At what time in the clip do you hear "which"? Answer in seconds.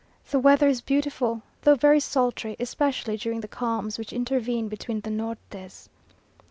3.99-4.11